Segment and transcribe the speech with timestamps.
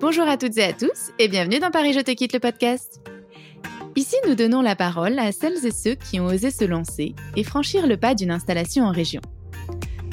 [0.00, 3.00] Bonjour à toutes et à tous et bienvenue dans Paris Je te quitte le podcast.
[3.96, 7.42] Ici, nous donnons la parole à celles et ceux qui ont osé se lancer et
[7.42, 9.20] franchir le pas d'une installation en région.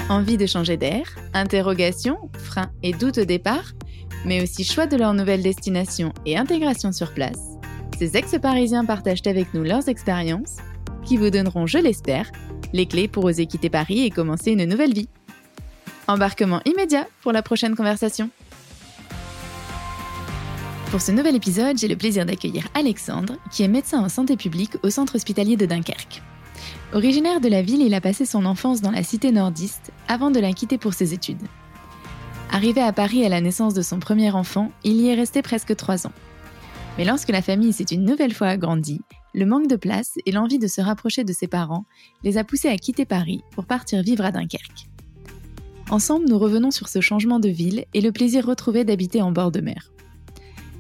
[0.10, 1.04] Envie de changer d'air,
[1.36, 3.74] interrogations, freins et doutes au départ,
[4.26, 7.56] mais aussi choix de leur nouvelle destination et intégration sur place,
[8.00, 10.58] ces ex-parisiens partagent avec nous leurs expériences
[11.06, 12.32] qui vous donneront, je l'espère,
[12.74, 15.10] les clés pour oser quitter Paris et commencer une nouvelle vie.
[16.08, 18.32] Embarquement immédiat pour la prochaine conversation.
[20.96, 24.78] Pour ce nouvel épisode, j'ai le plaisir d'accueillir Alexandre, qui est médecin en santé publique
[24.82, 26.24] au centre hospitalier de Dunkerque.
[26.94, 30.40] Originaire de la ville, il a passé son enfance dans la cité nordiste avant de
[30.40, 31.44] la quitter pour ses études.
[32.50, 35.76] Arrivé à Paris à la naissance de son premier enfant, il y est resté presque
[35.76, 36.14] trois ans.
[36.98, 39.02] Mais lorsque la famille s'est une nouvelle fois agrandie,
[39.34, 41.84] le manque de place et l'envie de se rapprocher de ses parents
[42.24, 44.88] les a poussés à quitter Paris pour partir vivre à Dunkerque.
[45.90, 49.52] Ensemble, nous revenons sur ce changement de ville et le plaisir retrouvé d'habiter en bord
[49.52, 49.92] de mer.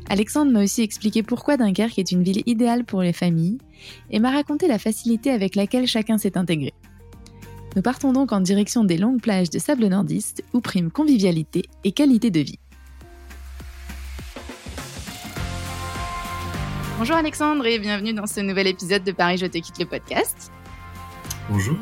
[0.07, 3.57] Alexandre m'a aussi expliqué pourquoi Dunkerque est une ville idéale pour les familles
[4.11, 6.73] et m'a raconté la facilité avec laquelle chacun s'est intégré.
[7.75, 11.91] Nous partons donc en direction des longues plages de sable nordiste où priment convivialité et
[11.91, 12.59] qualité de vie.
[16.99, 20.51] Bonjour Alexandre et bienvenue dans ce nouvel épisode de Paris Je te quitte le podcast.
[21.49, 21.77] Bonjour.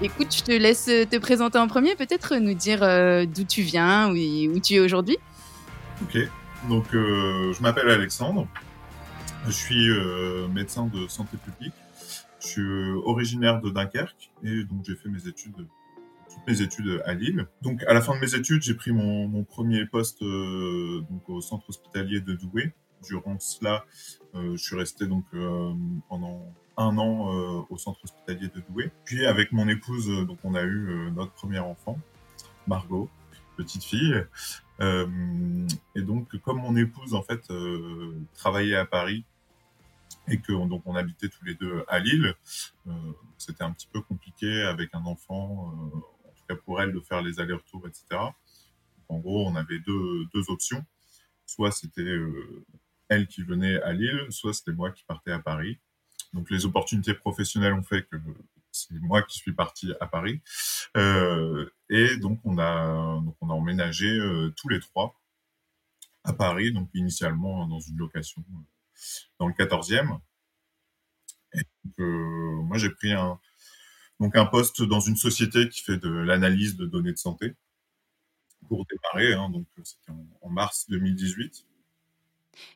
[0.00, 4.10] Écoute, je te laisse te présenter en premier, peut-être nous dire euh, d'où tu viens,
[4.10, 5.18] ou où tu es aujourd'hui.
[6.02, 6.18] Ok,
[6.68, 8.46] donc, euh, je m'appelle Alexandre.
[9.46, 11.74] Je suis euh, médecin de santé publique.
[12.40, 15.66] Je suis originaire de Dunkerque et donc j'ai fait mes études,
[16.28, 17.46] toutes mes études à Lille.
[17.62, 21.40] Donc, à la fin de mes études, j'ai pris mon, premier poste euh, donc au
[21.40, 22.72] centre hospitalier de Douai.
[23.04, 23.84] Durant cela,
[24.32, 25.24] je suis resté donc
[26.08, 28.92] pendant un an au centre hospitalier de Douai.
[29.04, 31.98] Puis avec mon épouse, donc on a eu notre premier enfant,
[32.68, 33.10] Margot,
[33.56, 34.24] petite fille.
[34.80, 39.24] Euh, et donc, comme mon épouse en fait euh, travaillait à Paris
[40.28, 42.34] et que donc on habitait tous les deux à Lille,
[42.86, 42.92] euh,
[43.38, 45.72] c'était un petit peu compliqué avec un enfant,
[46.24, 48.20] en tout cas pour elle de faire les allers-retours, etc.
[49.08, 50.84] en gros, on avait deux, deux options.
[51.44, 52.18] Soit c'était
[53.08, 55.78] elle qui venait à Lille, soit c'était moi qui partais à Paris.
[56.32, 58.16] Donc les opportunités professionnelles ont fait que
[58.72, 60.40] c'est moi qui suis parti à Paris.
[60.96, 65.20] Euh, et donc on a emménagé euh, tous les trois
[66.24, 68.58] à Paris, donc initialement dans une location euh,
[69.38, 70.18] dans le 14e.
[71.54, 73.38] Et donc, moi j'ai pris un
[74.20, 77.56] donc un poste dans une société qui fait de l'analyse de données de santé
[78.68, 79.34] pour démarrer.
[79.34, 81.66] Hein, donc c'était en, mars 2018.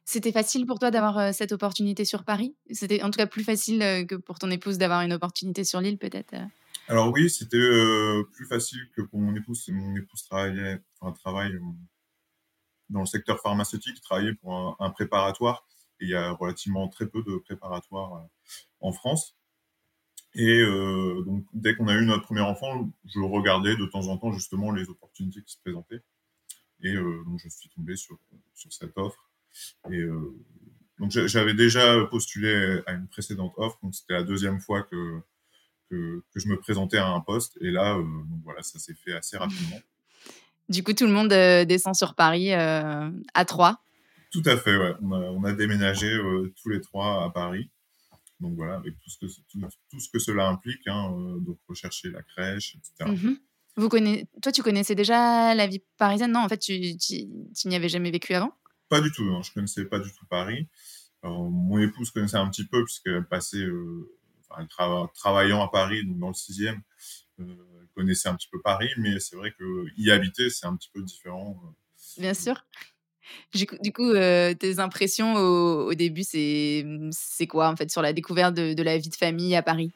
[0.04, 2.54] C'était facile pour toi d'avoir cette opportunité sur Paris?
[2.70, 5.98] C'était en tout cas plus facile que pour ton épouse d'avoir une opportunité sur l'île,
[5.98, 6.34] peut-être
[6.88, 7.58] Alors oui, c'était
[8.32, 9.68] plus facile que pour mon épouse.
[9.68, 11.58] Mon épouse travaillait, enfin, travaille
[12.88, 15.66] dans le secteur pharmaceutique, travaillait pour un, préparatoire.
[16.00, 18.26] Il y a relativement très peu de préparatoires
[18.80, 19.34] en France.
[20.34, 20.62] Et
[21.24, 24.70] donc, dès qu'on a eu notre premier enfant, je regardais de temps en temps justement
[24.70, 26.02] les opportunités qui se présentaient.
[26.82, 28.18] Et donc, je suis tombé sur,
[28.54, 29.30] sur cette offre
[29.90, 30.34] et euh,
[30.98, 35.20] donc j'avais déjà postulé à une précédente offre, donc c'était la deuxième fois que,
[35.90, 37.58] que, je me présentais à un poste.
[37.60, 39.80] Et là, euh, donc voilà, ça s'est fait assez rapidement.
[40.68, 43.84] Du coup, tout le monde euh, descend sur Paris à trois.
[44.32, 44.94] Tout à fait, ouais.
[45.00, 46.18] On a, déménagé
[46.60, 47.70] tous les trois à Paris.
[48.40, 52.20] Donc voilà, avec tout ce que, tout, ce que cela implique, hein, donc rechercher la
[52.20, 53.08] crèche, etc.
[53.12, 53.38] Mhm.
[53.76, 56.32] Vous connaissez, toi, tu connaissais déjà la vie parisienne?
[56.32, 58.52] Non, en fait, tu, tu n'y avais jamais vécu avant?
[58.88, 59.42] Pas du tout, hein.
[59.42, 60.68] je connaissais pas du tout Paris.
[61.22, 64.08] mon épouse connaissait un petit peu puisqu'elle passait, euh,
[64.48, 66.80] enfin, travaillant à Paris, donc dans le sixième,
[67.40, 67.44] euh,
[67.80, 70.90] elle connaissait un petit peu Paris, mais c'est vrai que y habiter, c'est un petit
[70.92, 71.60] peu différent.
[71.64, 72.20] Euh.
[72.20, 72.64] Bien sûr.
[73.52, 78.82] Du coup, tes impressions au, début, c'est quoi en fait sur la découverte de, de,
[78.84, 79.90] la vie de famille à Paris?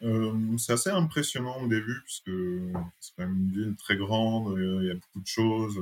[0.00, 2.30] C'est assez impressionnant au début puisque
[3.00, 5.80] c'est quand même une ville très grande, il y a beaucoup de choses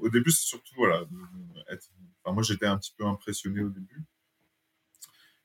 [0.00, 1.04] au début, c'est surtout, voilà,
[2.32, 4.04] moi, j'étais un petit peu impressionné au début.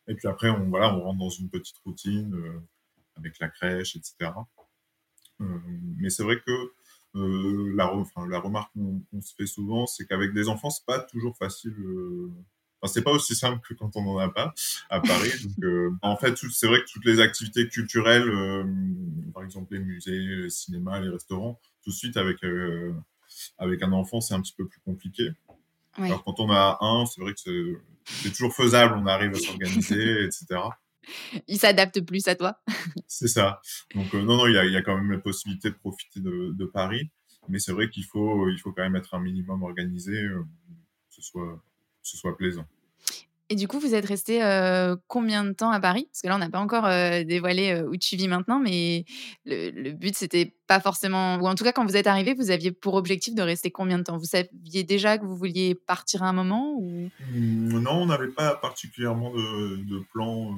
[0.07, 2.59] Et puis après, on, voilà, on rentre dans une petite routine euh,
[3.15, 4.31] avec la crèche, etc.
[5.41, 5.45] Euh,
[5.97, 6.73] mais c'est vrai que
[7.15, 7.85] euh, la,
[8.39, 11.75] remarque qu'on se fait souvent, c'est qu'avec des enfants, c'est pas toujours facile.
[12.81, 14.53] Enfin, c'est pas aussi simple que quand on en a pas
[14.89, 15.31] à Paris.
[15.57, 18.29] Donc, en fait, c'est vrai que toutes les activités culturelles,
[19.33, 22.43] par exemple les musées, les cinémas, les restaurants, tout de suite avec
[23.57, 25.29] avec un enfant, c'est un petit peu plus compliqué.
[25.97, 30.23] Alors quand on a un, c'est vrai que c'est toujours faisable, on arrive à s'organiser,
[30.25, 30.61] etc.
[31.47, 32.61] Il s'adapte plus à toi.
[33.07, 33.61] c'est ça.
[33.95, 36.19] Donc euh, non, non, il y a, y a, quand même la possibilité de profiter
[36.19, 37.09] de, Paris.
[37.49, 41.21] Mais c'est vrai qu'il faut, il faut quand même être un minimum organisé, que ce
[41.21, 41.61] soit,
[42.01, 42.67] que ce soit plaisant.
[43.51, 44.39] Et du coup, vous êtes resté
[45.07, 46.07] combien de temps à Paris?
[46.09, 46.87] Parce que là, on n'a pas encore
[47.25, 49.03] dévoilé où tu vis maintenant, mais
[49.43, 51.35] le, le but, c'était pas forcément.
[51.35, 53.97] Ou en tout cas, quand vous êtes arrivé, vous aviez pour objectif de rester combien
[53.99, 54.17] de temps?
[54.17, 57.09] Vous saviez déjà que vous vouliez partir à un moment ou...
[57.33, 60.55] Mmh, non, on n'avait pas particulièrement de, de plan.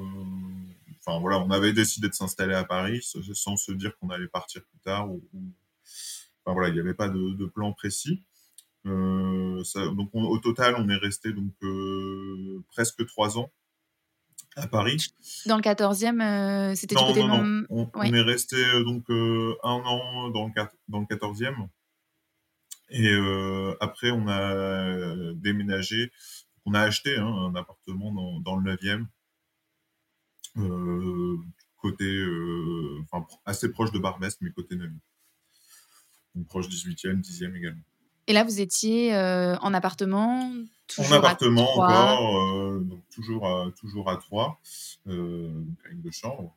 [1.00, 3.02] Enfin, voilà, on avait décidé de s'installer à Paris
[3.34, 5.10] sans se dire qu'on allait partir plus tard.
[5.10, 8.22] Enfin, voilà, il n'y avait pas de, de plan précis.
[8.86, 9.64] Euh,
[9.96, 13.52] donc au total, on est resté donc euh, presque trois ans
[14.56, 15.14] à Paris.
[15.46, 17.66] Dans le 14e, euh, c'était du côté non, non.
[17.70, 20.54] On, on, est resté donc un an dans le,
[20.90, 21.68] dans le 14e.
[22.90, 23.10] Et
[23.80, 26.12] après, on a déménagé.
[26.66, 29.06] On a acheté hein, un appartement dans, dans le 9e.
[31.78, 32.26] côté,
[33.12, 34.92] enfin, assez proche de Barbès, mais côté 9e.
[36.36, 37.82] Donc proche 18e, 10e également.
[38.28, 40.52] Et là, vous étiez euh, en appartement
[40.98, 44.20] En appartement encore, euh, donc toujours à, toujours à
[45.08, 46.56] euh, donc avec deux chambres.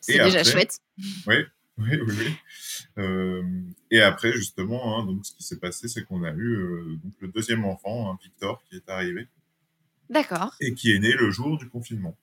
[0.00, 0.80] C'est déjà chouette.
[1.26, 1.36] Oui,
[1.78, 2.14] oui, oui.
[2.18, 2.36] oui.
[2.98, 3.42] Euh,
[3.90, 7.12] et après, justement, hein, donc, ce qui s'est passé, c'est qu'on a eu euh, donc,
[7.20, 9.28] le deuxième enfant, hein, Victor, qui est arrivé.
[10.10, 10.54] D'accord.
[10.60, 12.16] Et qui est né le jour du confinement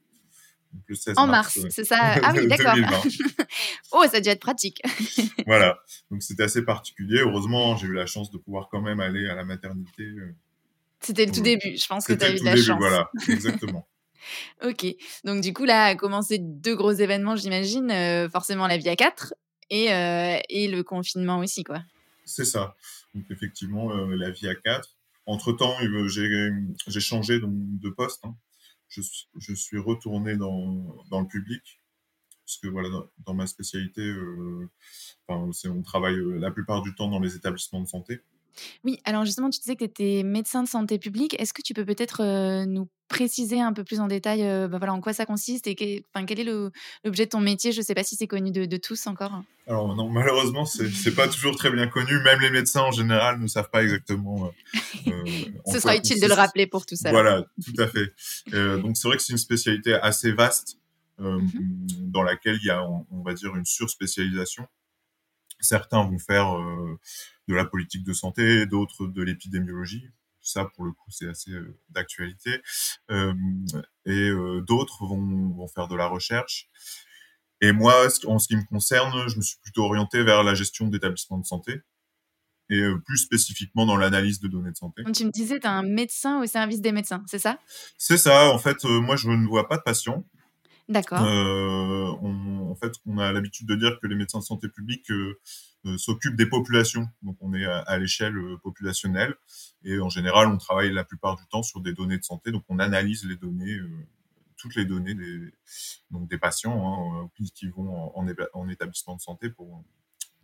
[0.88, 2.76] le 16 en mars, c'est ça Ah oui, d'accord.
[3.92, 4.82] oh, ça a dû être pratique.
[5.48, 5.78] voilà,
[6.12, 7.20] donc c'était assez particulier.
[7.20, 10.04] Heureusement, j'ai eu la chance de pouvoir quand même aller à la maternité.
[10.04, 10.36] Euh,
[11.02, 12.80] c'était le tout début, je pense que tu as eu de la début, chance.
[12.80, 13.88] Voilà, exactement.
[14.64, 14.86] ok,
[15.24, 17.92] donc du coup, là a commencé deux gros événements, j'imagine.
[17.92, 19.34] Euh, forcément, la vie à 4
[19.70, 21.82] et, euh, et le confinement aussi, quoi.
[22.26, 22.76] C'est ça.
[23.14, 24.90] Donc effectivement, la vie à 4.
[25.28, 25.76] Entre-temps,
[26.88, 28.26] j'ai changé donc, de poste.
[28.26, 28.36] Hein
[28.88, 31.82] je, suis retourné dans, le public,
[32.46, 32.90] puisque voilà,
[33.26, 34.70] dans, ma spécialité, euh,
[35.28, 38.22] on travaille euh, la plupart du temps dans les établissements de santé.
[38.84, 41.40] Oui, alors justement, tu disais que tu étais médecin de santé publique.
[41.40, 44.78] Est-ce que tu peux peut-être euh, nous préciser un peu plus en détail euh, bah
[44.78, 46.44] voilà, en quoi ça consiste et quel est
[47.04, 47.72] l'objet de ton métier?
[47.72, 49.44] Je ne sais pas si c'est connu de, tous encore.
[49.68, 52.20] Alors non, malheureusement, ce n'est pas toujours très bien connu.
[52.24, 54.52] Même les médecins en général ne savent pas exactement.
[55.08, 55.12] Euh,
[55.72, 57.12] Ce sera utile de le rappeler pour tout ça.
[57.12, 58.14] Voilà, tout à fait.
[58.82, 60.78] donc c'est vrai que c'est une spécialité assez vaste
[61.18, 61.40] mmh
[62.00, 64.68] dans laquelle il y a, on, on va dire, une surspécialisation.
[65.60, 66.58] Certains vont faire
[67.48, 70.10] de la politique de santé, d'autres de l'épidémiologie.
[70.46, 72.62] Ça, pour le coup, c'est assez euh, d'actualité.
[73.12, 73.34] Euh,
[74.06, 76.70] et euh, d'autres vont, vont faire de la recherche.
[77.62, 80.88] Et moi, en ce qui me concerne, je me suis plutôt orienté vers la gestion
[80.88, 81.82] d'établissements de santé
[82.70, 85.04] et plus spécifiquement dans l'analyse de données de santé.
[85.04, 87.60] Donc, tu me disais, tu es un médecin au service des médecins, c'est ça?
[87.98, 88.50] C'est ça.
[88.50, 90.26] En fait, moi, je ne vois pas de patients.
[90.88, 91.24] D'accord.
[91.24, 95.40] Euh, en fait, on a l'habitude de dire que les médecins de santé publique euh,
[95.86, 97.08] euh, s'occupent des populations.
[97.22, 99.36] Donc, on est à, l'échelle populationnelle.
[99.84, 102.52] Et en général, on travaille la plupart du temps sur des données de santé.
[102.52, 103.78] Donc, on analyse les données,
[104.58, 105.54] toutes les données des,
[106.12, 109.84] donc des patients hein, qui vont en, en, établissement de santé pour,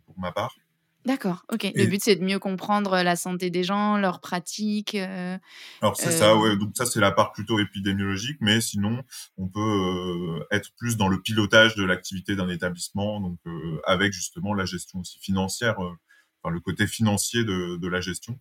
[0.06, 0.54] pour ma part.
[1.04, 1.66] D'accord, ok.
[1.74, 4.94] Le but, c'est de mieux comprendre la santé des gens, leurs pratiques.
[4.94, 5.36] Euh,
[5.80, 6.56] Alors, c'est ça, euh ouais.
[6.56, 9.02] Donc, ça, c'est la part plutôt épidémiologique, mais sinon,
[9.36, 13.38] on peut euh, être plus dans le pilotage de l'activité d'un établissement, donc
[13.84, 18.38] avec justement la gestion aussi financière, enfin, le côté financier de, de la gestion.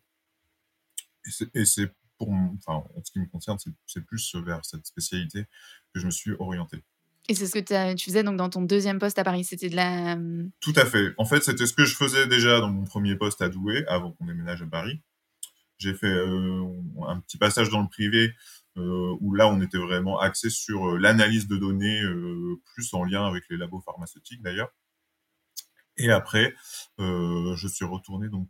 [1.56, 5.46] Et c'est pour, enfin, en ce qui me concerne, c'est plus vers cette spécialité
[5.94, 6.84] que je me suis orienté.
[7.30, 9.75] Et c'est ce que tu faisais donc dans ton deuxième poste à Paris, c'était de
[9.75, 10.18] la...
[10.60, 11.13] Tout à fait.
[11.18, 14.12] En fait, c'était ce que je faisais déjà dans mon premier poste à Douai, avant
[14.12, 15.01] qu'on déménage à Paris.
[15.82, 16.63] J'ai fait euh,
[17.08, 18.36] un petit passage dans le privé,
[18.78, 22.01] euh, où là, on était vraiment axé sur euh, l'analyse de données,
[22.74, 24.70] plus en lien avec les labos pharmaceutiques d'ailleurs.
[25.98, 26.56] Et après,
[26.98, 28.48] je suis retourné donc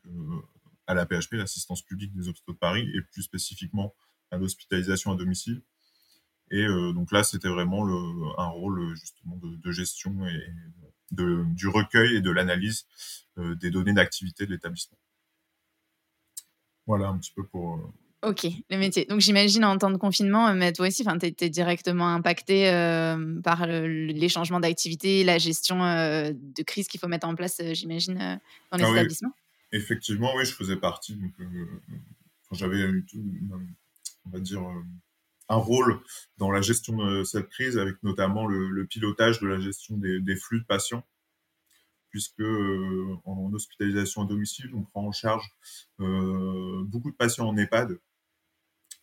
[0.87, 3.95] à la PHP, l'assistance publique des hôpitaux de Paris, et plus spécifiquement
[4.29, 5.61] à l'hospitalisation à domicile
[6.51, 7.95] et euh, donc là, c'était vraiment le,
[8.37, 10.53] un rôle justement de, gestion et
[11.11, 12.85] de, du recueil et de l'analyse
[13.37, 14.97] euh, des données d'activité de l'établissement.
[16.85, 17.75] Voilà un petit peu pour.
[17.75, 19.05] Euh, ok, le métier.
[19.05, 22.65] Donc j'imagine en temps de confinement, mais toi aussi, tu étais directement impacté
[23.43, 28.39] par les changements d'activité, la gestion de crise qu'il faut mettre en place, j'imagine,
[28.71, 29.33] dans les ah établissements.
[29.71, 31.15] Effectivement, oui, je faisais partie.
[31.15, 31.31] Donc,
[32.51, 32.89] j'avais,
[34.25, 34.61] on va dire,
[35.51, 36.01] un rôle
[36.37, 40.61] dans la gestion de cette crise, avec notamment le, pilotage de la gestion des, flux
[40.61, 41.05] de patients,
[42.09, 45.45] puisque euh, en hospitalisation à domicile, on prend en charge
[45.99, 47.99] euh, beaucoup de patients en EHPAD.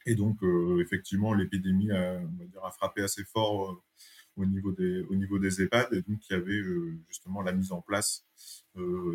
[0.07, 2.21] Et donc, euh, effectivement, l'épidémie a,
[2.73, 3.83] frappé assez fort
[4.37, 5.93] au niveau des, au niveau des EHPAD.
[5.93, 6.63] Et donc, il y avait
[7.09, 8.25] justement la mise en place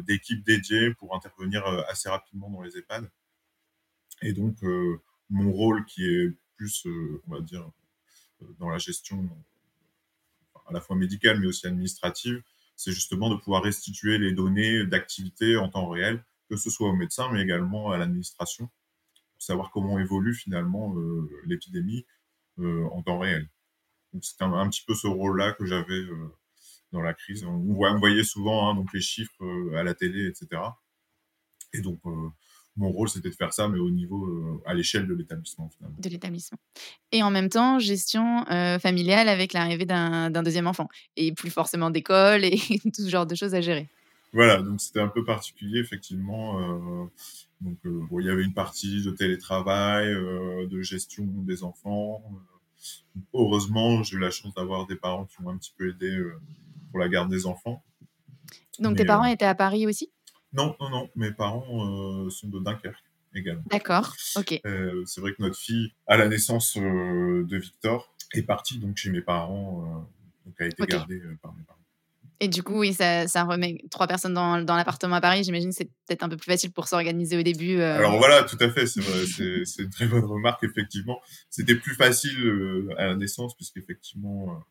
[0.06, 3.10] d'équipes dédiées pour intervenir assez rapidement dans les EHPAD.
[4.22, 4.62] Et donc,
[5.30, 6.86] mon rôle qui est plus,
[7.28, 7.70] on va dire,
[8.60, 9.30] dans la gestion
[10.68, 12.42] à la fois médicale mais aussi administrative,
[12.76, 16.96] c'est justement de pouvoir restituer les données d'activité en temps réel, que ce soit aux
[16.96, 18.70] médecins mais également à l'administration,
[19.34, 22.06] pour savoir comment évolue finalement euh, l'épidémie
[22.60, 23.50] euh, en temps réel.
[24.22, 26.36] C'est un, petit peu ce rôle-là que j'avais euh,
[26.92, 27.44] dans la crise.
[27.46, 29.44] On, voyait souvent hein, donc les chiffres
[29.76, 30.62] à la télé, etc.
[31.74, 32.00] Et donc
[32.76, 35.96] mon rôle, c'était de faire ça, mais au niveau, euh, à l'échelle de l'établissement, finalement.
[36.00, 36.58] De l'établissement.
[37.12, 40.90] Et en même temps, gestion euh, familiale avec l'arrivée d'un deuxième enfant.
[41.16, 43.88] Et plus forcément d'école et tout ce genre de choses à gérer.
[44.34, 46.60] Voilà, donc c'était un peu particulier, effectivement.
[46.60, 47.06] Euh,
[47.62, 52.24] donc, il y avait une partie de télétravail, de gestion des enfants.
[53.34, 56.20] heureusement, j'ai eu la chance d'avoir des parents qui m'ont un petit peu aidé
[56.90, 57.84] pour la garde des enfants.
[58.80, 60.12] Donc, tes parents étaient à Paris aussi?
[60.54, 61.10] Non, non, non.
[61.16, 61.66] Mes parents
[62.26, 63.64] euh, sont de Dunkerque également.
[63.70, 64.62] D'accord, ok.
[64.66, 68.98] Euh, c'est vrai que notre fille, à la naissance euh, de Victor, est partie donc
[68.98, 70.08] chez mes parents,
[70.46, 71.80] donc a été gardée par mes parents.
[72.40, 75.44] Et du coup, oui, ça, ça remet trois personnes dans, dans l'appartement à Paris.
[75.44, 77.80] J'imagine que c'est peut-être un peu plus facile pour s'organiser au début.
[77.80, 78.86] Alors voilà, tout à fait.
[78.86, 79.02] C'est
[79.66, 81.22] c'est une très bonne remarque, effectivement.
[81.50, 84.62] C'était plus facile à la naissance, puisqu'effectivement,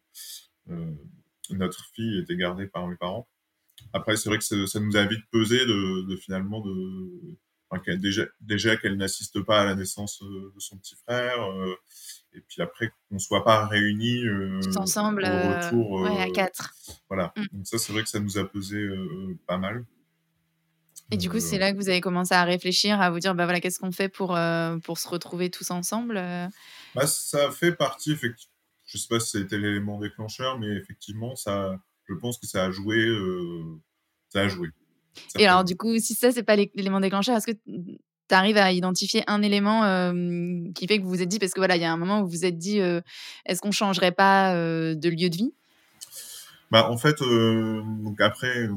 [1.50, 3.26] notre fille était gardée par mes parents.
[3.92, 7.36] Après, c'est vrai que ça nous a vite pesé de, de finalement de
[7.72, 11.74] enfin, déjà, déjà qu'elle n'assiste pas à la naissance euh, de son petit frère, euh,
[12.34, 16.74] et puis après qu'on soit pas réunis euh, ensemble au retour, ouais, à quatre.
[17.08, 17.32] Voilà.
[17.36, 17.44] Mm.
[17.52, 18.86] Donc ça, c'est vrai que ça nous a pesé
[19.46, 19.84] pas mal.
[21.10, 23.44] Et du coup, c'est là que vous avez commencé à réfléchir, à vous dire, bah
[23.44, 24.38] voilà, qu'est-ce qu'on fait pour,
[24.82, 26.14] pour se retrouver tous ensemble
[26.94, 28.50] bah, Ça fait partie, effectivement.
[28.86, 31.78] Je sais pas si c'était l'élément déclencheur, mais effectivement, ça,
[32.14, 32.96] je pense que ça a joué.
[32.96, 33.80] Euh,
[34.28, 34.68] ça a joué.
[35.38, 37.98] et alors, du coup, si ça, c'est pas l'élément déclencheur, est-ce que tu
[38.30, 40.12] arrives à identifier un élément euh,
[40.74, 42.20] qui fait que vous vous êtes dit, parce que voilà, il y a un moment
[42.20, 43.00] où vous vous êtes dit, euh,
[43.46, 45.52] est-ce qu'on changerait pas de lieu de vie?
[46.70, 48.68] Bah, En fait, donc après,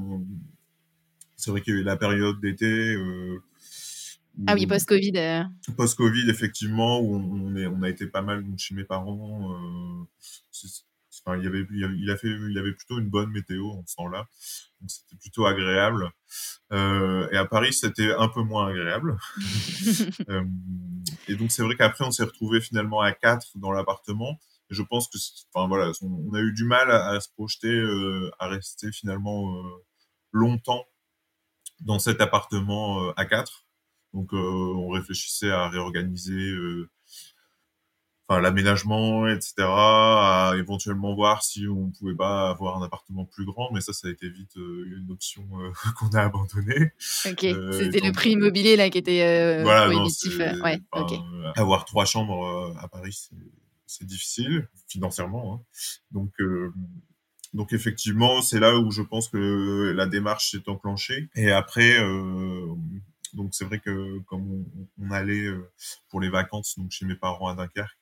[1.38, 2.98] c'est vrai qu'il y a eu la période d'été.
[4.48, 5.46] ah oui, post-Covid.
[5.78, 9.56] Post-Covid, effectivement, où on, est, on a été pas mal chez mes parents
[11.34, 14.28] il, y avait, il, a fait, il avait plutôt une bonne météo en ce temps-là,
[14.80, 16.12] donc c'était plutôt agréable.
[16.72, 19.18] Euh, et à Paris, c'était un peu moins agréable.
[20.30, 20.44] euh,
[21.28, 24.40] et donc c'est vrai qu'après, on s'est retrouvé finalement à quatre dans l'appartement.
[24.70, 25.18] Je pense que,
[25.54, 29.64] enfin voilà, on, a eu du mal à, se projeter, euh, à rester finalement
[30.32, 30.86] longtemps
[31.82, 33.66] dans cet appartement à quatre.
[34.14, 36.52] Donc on réfléchissait à réorganiser
[38.28, 39.54] enfin l'aménagement, etc.
[39.60, 44.08] À éventuellement voir si on pouvait pas avoir un appartement plus grand, mais ça, ça
[44.08, 46.92] a été vite euh, une option euh, qu'on a abandonnée.
[47.26, 50.38] Ok, euh, c'était le prix immobilier là qui était voilà, prohibitif.
[50.38, 50.80] ouais,
[51.56, 53.30] Avoir trois chambres à Paris,
[53.86, 55.56] c'est difficile financièrement.
[55.56, 55.62] Hein.
[56.12, 56.34] Donc
[57.54, 61.30] donc effectivement, c'est là où je pense que la démarche s'est enclenchée.
[61.36, 62.00] Et après,
[63.34, 64.66] donc c'est vrai que comme on,
[65.06, 65.48] on allait
[66.10, 67.98] pour les vacances donc chez mes parents à Dunkerque,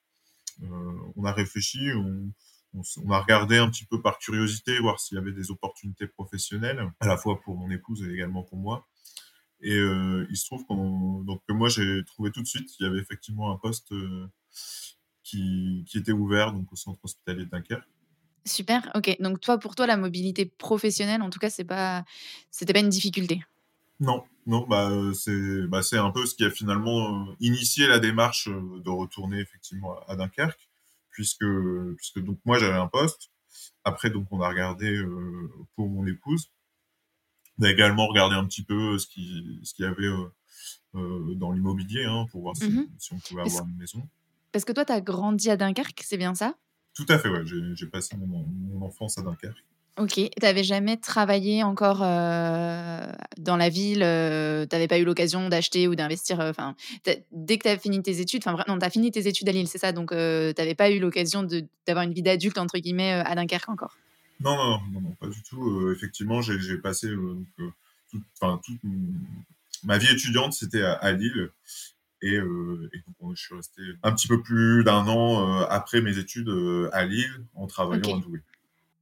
[1.15, 5.31] on a réfléchi, on, a regardé un petit peu par curiosité, voir s'il y avait
[5.31, 8.87] des opportunités professionnelles, à la fois pour mon épouse et également pour moi.
[9.61, 12.99] Et euh, il se trouve que moi, j'ai trouvé tout de suite qu'il y avait
[12.99, 14.27] effectivement un poste euh,
[15.23, 17.85] qui, était ouvert au centre hospitalier de.
[18.45, 19.15] Super, ok.
[19.21, 22.03] Donc toi, pour toi, la mobilité professionnelle, en tout cas, c'est pas,
[22.73, 23.41] pas une difficulté?
[24.03, 28.49] Non, non, bah c'est bah, un peu ce qui a finalement euh, initié la démarche
[28.49, 30.69] euh, de retourner effectivement à Dunkerque,
[31.09, 31.45] puisque
[31.95, 33.31] puisque donc moi j'avais un poste.
[33.85, 36.51] Après donc on a regardé euh, pour mon épouse.
[37.57, 40.11] On a également regardé un petit peu ce qui ce qu'il y avait
[40.93, 44.05] dans l'immobilier hein, pour voir si, mmh on pouvait avoir une maison.
[44.51, 46.55] Parce que toi, tu as grandi à Dunkerque, c'est bien ça?
[46.93, 47.43] Tout à fait, ouais.
[47.45, 49.63] J'ai passé mon, mon enfance à Dunkerque.
[49.99, 53.05] Ok, tu n'avais jamais travaillé encore euh,
[53.37, 56.39] dans la ville, euh, tu n'avais pas eu l'occasion d'acheter ou d'investir.
[56.39, 56.51] Euh,
[57.31, 59.51] dès que tu as fini tes études, enfin non, tu as fini tes études à
[59.51, 59.91] Lille, c'est ça.
[59.91, 61.47] Donc, tu n'avais pas eu l'occasion
[61.85, 63.95] d'avoir une vie d'adulte entre guillemets à Dunkerque encore?
[64.39, 65.91] Non, non, non, non, pas du tout.
[65.91, 67.09] effectivement, j'ai passé
[68.09, 68.79] toute, toute,
[69.83, 71.51] ma vie étudiante, c'était à, Lille.
[72.23, 76.49] Et, donc, je suis resté un petit peu plus d'un an après mes études
[76.93, 78.39] à Lille en travaillant à Douai.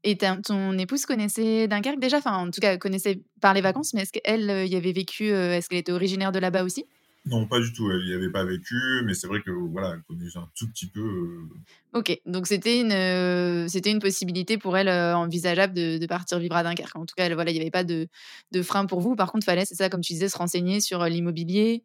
[0.03, 2.17] Et ton épouse connaissait Dunkerque déjà?
[2.17, 5.31] Enfin, en tout cas, connaissait par les vacances, mais est-ce qu'elle euh, y avait vécu
[5.31, 6.85] euh, Est-ce qu'elle était originaire de là-bas aussi?
[7.25, 7.91] Non, pas du tout.
[7.91, 10.87] Elle n'y avait pas vécu, mais c'est vrai que voilà, elle connaissait un tout petit
[10.87, 11.01] peu.
[11.01, 16.55] Euh, ok, donc c'était une, c'était une possibilité pour elle envisageable de, de, partir vivre
[16.55, 16.95] à Dunkerque.
[16.95, 18.07] En tout cas, voilà, il n'y avait pas de,
[18.51, 19.15] de, frein pour vous.
[19.15, 21.83] Par contre, fallait, c'est ça, comme tu disais, se renseigner sur l'immobilier,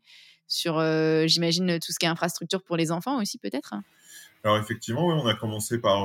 [0.49, 0.81] sur,
[1.27, 3.75] j'imagine, tout ce qui est infrastructure pour les enfants aussi, peut-être?
[4.45, 6.03] Alors effectivement, on a commencé par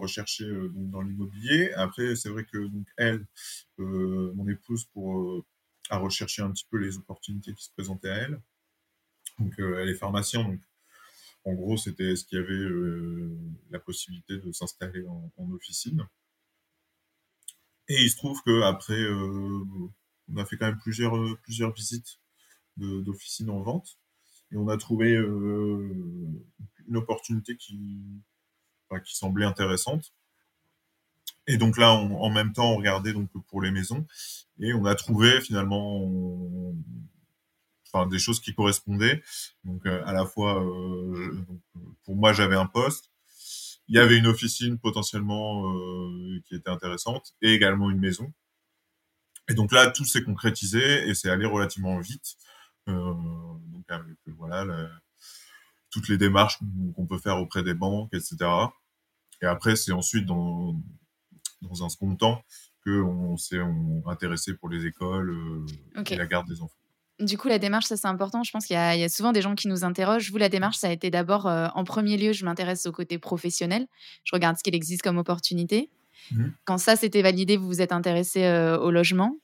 [0.00, 1.72] rechercher dans l'immobilier.
[1.74, 3.24] Après, c'est vrai que donc, elle,
[3.78, 5.44] mon épouse, pour
[5.90, 8.40] a recherché un petit peu les opportunités qui se présentaient à elle.
[9.38, 10.60] Donc, euh, elle est pharmacien, donc
[11.44, 13.36] en gros, c'était ce qu'il y avait euh,
[13.70, 16.06] la possibilité de s'installer en, officine.
[17.88, 19.64] Et il se trouve qu'après, euh,
[20.28, 22.18] on a fait quand même plusieurs, plusieurs visites
[22.78, 23.98] d'officines en vente.
[24.54, 28.00] Et on a trouvé une opportunité qui,
[29.06, 30.14] semblait intéressante.
[31.48, 34.06] Et donc là, en même temps, on regardait donc pour les maisons
[34.60, 36.72] et on a trouvé finalement
[38.04, 39.22] des choses qui correspondaient.
[39.64, 41.46] Donc euh, à la fois, euh,
[42.04, 43.10] pour moi, j'avais un poste.
[43.86, 48.32] Il y avait une officine potentiellement euh, qui était intéressante et également une maison.
[49.48, 52.36] Et donc là, tout s'est concrétisé et c'est allé relativement vite.
[52.86, 54.64] Donc avec voilà
[55.90, 56.58] toutes les démarches
[56.96, 58.36] qu'on peut faire auprès des banques, etc.
[59.42, 60.74] Et après, c'est ensuite dans,
[61.62, 62.42] dans un second temps
[62.84, 63.60] qu'on s'est
[64.06, 65.66] intéressé pour les écoles
[66.10, 66.74] et la garde des enfants.
[67.20, 68.42] Du coup, la démarche, ça c'est important.
[68.42, 70.32] Je pense qu'il y, a souvent des gens qui nous interrogent.
[70.32, 73.18] Vous, la démarche, ça a été d'abord, euh, en premier lieu, je m'intéresse au côté
[73.18, 73.86] professionnel.
[74.24, 75.90] Je regarde ce qu'il existe comme opportunité.
[76.32, 76.48] Mmh.
[76.64, 79.36] Quand ça s'était validé, vous vous êtes intéressé euh, au logement.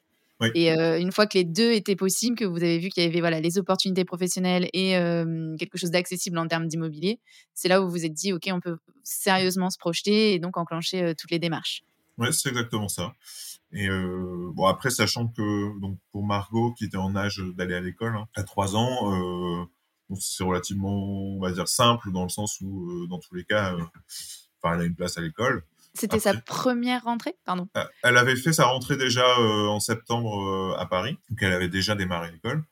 [0.55, 3.07] Et euh, une fois que les deux étaient possibles, que vous avez vu qu'il y
[3.07, 4.93] avait voilà, les opportunités professionnelles et
[5.59, 7.21] quelque chose d'accessible en termes d'immobilier,
[7.55, 10.57] c'est là où vous vous êtes dit, OK, on peut sérieusement se projeter et donc
[10.57, 11.83] enclencher toutes les démarches.
[12.19, 13.15] Oui, c'est exactement ça.
[13.73, 18.17] Et bon après, sachant que donc pour Margot qui était en âge d'aller à l'école
[18.17, 19.69] hein, à 3 ans,
[20.19, 23.77] c'est relativement, on va dire simple dans le sens où dans tous les cas,
[24.65, 25.65] elle a une place à l'école.
[25.95, 27.69] C'était sa première rentrée, pardon?
[27.77, 31.95] Euh, elle avait fait sa rentrée déjà en septembre à Paris, donc elle avait déjà
[31.95, 32.63] démarré l'école.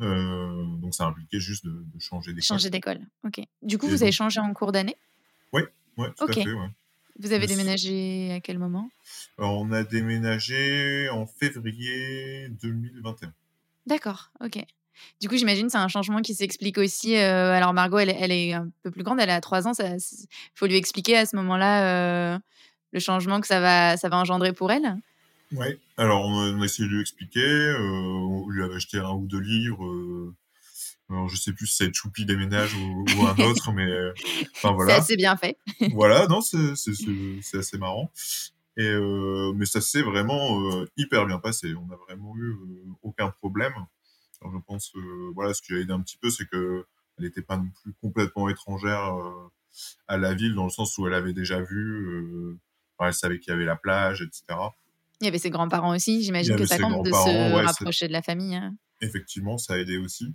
[0.00, 2.44] donc ça impliquait juste de, de changer d'école.
[2.46, 3.40] Changer d'école, ok.
[3.62, 4.96] Du coup, vous avez changé en cours d'année?
[5.52, 5.62] Oui,
[5.98, 6.52] ouais, tout à fait.
[6.52, 6.70] Ouais.
[7.20, 8.90] Vous avez déménagé à quel moment?
[9.38, 13.32] On a déménagé en février 2021.
[13.86, 14.64] D'accord, ok.
[15.20, 17.16] Du coup, j'imagine c'est un changement qui s'explique aussi.
[17.16, 19.72] Euh, alors, Margot, elle, elle, est un peu plus grande, elle a 3 ans.
[19.78, 19.98] Il
[20.54, 22.38] faut lui expliquer à ce moment-là euh,
[22.92, 24.96] le changement que ça va, ça va engendrer pour elle?
[25.52, 25.66] Oui,
[25.98, 27.40] alors on a essayé de lui expliquer.
[27.40, 30.32] Euh, on lui avait acheté un ou deux livres
[31.10, 33.86] alors, je sais plus si c'est Choupi déménage ou, ou un autre, mais
[34.56, 34.94] enfin voilà.
[34.94, 35.58] C'est assez bien fait.
[35.92, 38.10] voilà, non, c'est assez marrant.
[38.78, 38.90] Et
[39.54, 40.62] mais ça s'est vraiment
[40.96, 41.74] hyper bien passé.
[41.74, 42.56] On n'a vraiment eu
[43.02, 43.74] aucun problème.
[44.44, 44.92] Je pense,
[45.34, 46.86] voilà, ce qui a aidé un petit peu, c'est que
[47.18, 49.14] elle n'était pas non plus complètement étrangère
[50.08, 52.58] à la ville, dans le sens où elle avait déjà vu,
[53.00, 54.44] elle savait qu'il y avait la plage, etc.
[55.20, 56.22] Il y avait ses grands-parents aussi.
[56.22, 58.56] J'imagine que ça compte de se rapprocher de la famille.
[58.56, 60.34] Hein effectivement, ça a aidé aussi.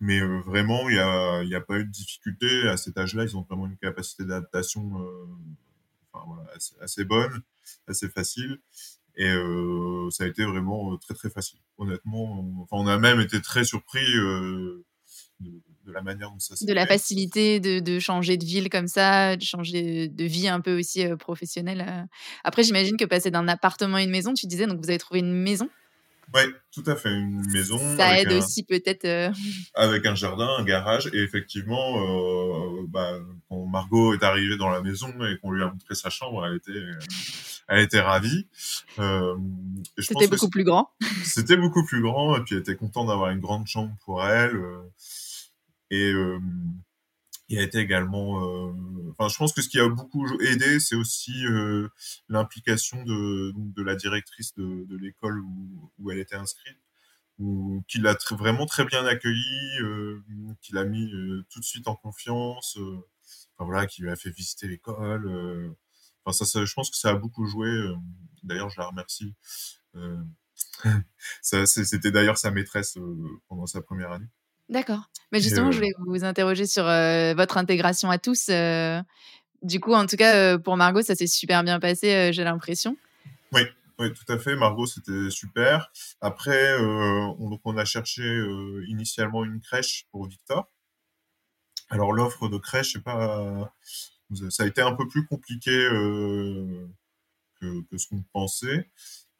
[0.00, 2.68] Mais euh, vraiment, il n'y a, y a, pas eu de difficulté.
[2.68, 6.18] À cet âge-là, ils ont vraiment une capacité d'adaptation euh,
[6.80, 7.42] assez, bonne,
[7.88, 8.60] assez facile.
[9.16, 11.60] Et euh, ça a été vraiment très, très facile.
[11.78, 14.84] Honnêtement, on, enfin, on a même été très surpris de,
[15.86, 19.36] la manière dont ça s'est De la facilité de, de, changer de ville comme ça,
[19.36, 22.08] de changer de vie un peu aussi professionnelle.
[22.42, 25.20] Après, j'imagine que passer d'un appartement à une maison, tu disais, donc vous avez trouvé
[25.20, 25.68] une maison?
[26.34, 26.42] Oui,
[26.72, 27.10] tout à fait.
[27.10, 27.78] Une maison.
[27.96, 29.04] Ça aide aussi peut-être.
[29.04, 29.30] Euh,
[29.74, 31.08] avec un jardin, un garage.
[31.12, 33.18] Et effectivement, euh, bah,
[33.48, 36.56] quand Margot est arrivée dans la maison et qu'on lui a montré sa chambre, elle
[36.56, 36.80] était,
[37.68, 38.48] elle était ravie.
[38.98, 39.36] Euh,
[39.98, 40.90] c'était beaucoup plus grand.
[41.22, 42.36] C'était beaucoup plus grand.
[42.36, 44.60] Et puis elle était contente d'avoir une grande chambre pour elle.
[45.90, 46.12] et
[47.48, 48.42] il a été également.
[48.42, 48.72] Euh,
[49.12, 51.88] enfin, je pense que ce qui a beaucoup aidé, c'est aussi euh,
[52.28, 55.40] l'implication de, la directrice de, l'école
[55.98, 56.78] où, elle était inscrite,
[57.38, 60.22] où, qui l'a vraiment très bien accueillie, euh,
[60.62, 62.78] qui l'a mis euh, tout de suite en confiance,
[63.58, 65.74] voilà, qui lui a fait visiter l'école.
[66.24, 67.70] Enfin, ça, je pense que ça a beaucoup joué.
[68.42, 69.34] D'ailleurs, je la remercie.
[71.42, 72.98] C'était d'ailleurs sa maîtresse
[73.48, 74.28] pendant sa première année.
[74.68, 75.10] D'accord.
[75.32, 78.48] Mais justement, je voulais vous interroger sur euh, votre intégration à tous.
[78.48, 79.02] Euh.
[79.62, 82.96] du coup, en tout cas, euh, pour Margot, ça s'est super bien passé, j'ai l'impression.
[83.52, 83.62] Oui,
[83.98, 84.56] oui, tout à fait.
[84.56, 85.90] Margot, c'était super.
[86.20, 88.22] Après, on, donc on a cherché
[88.88, 90.70] initialement une crèche pour Victor.
[91.90, 93.72] Alors l'offre de crèche, pas,
[94.50, 95.70] ça a été un peu plus compliqué
[97.60, 98.90] que, que, ce qu'on pensait.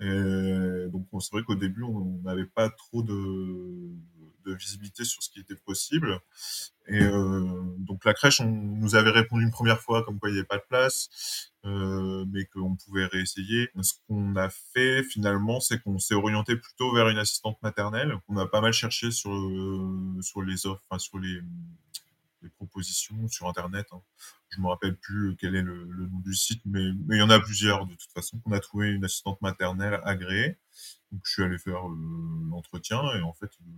[0.01, 3.95] Et donc c'est vrai qu'au début, on n'avait pas trop de
[4.45, 6.21] de visibilité sur ce qui était possible.
[6.87, 7.01] Et
[7.79, 10.59] donc la crèche, nous avait répondu une première fois comme quoi il n'y avait pas
[10.59, 13.71] de place, mais qu'on pouvait réessayer.
[13.81, 18.15] Ce qu'on a fait finalement, c'est qu'on s'est orienté plutôt vers une assistante maternelle.
[18.29, 19.31] On a pas mal cherché sur
[20.21, 21.41] sur les offres, sur les
[22.51, 23.87] propositions sur Internet.
[23.93, 24.03] Hein.
[24.51, 27.31] Je me rappelle plus quel est le, nom du site, mais, mais, il y en
[27.31, 28.41] a plusieurs de toute façon.
[28.47, 30.57] On a trouvé une assistante maternelle agréée.
[31.13, 31.97] Donc je suis allé faire euh,
[32.51, 33.71] l'entretien et en fait, euh,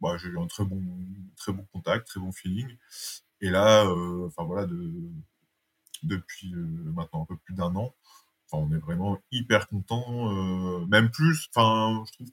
[0.00, 0.82] bah, j'ai eu un très bon,
[1.36, 2.76] très bon contact, très bon feeling.
[3.40, 4.92] Et là, euh, enfin voilà, de,
[6.02, 7.94] depuis maintenant un peu plus d'un an,
[8.52, 10.32] on est vraiment hyper content,
[10.86, 11.48] même plus.
[11.54, 12.28] Enfin, je trouve,